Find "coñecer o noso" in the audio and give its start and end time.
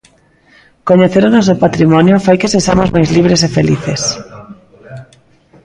0.89-1.53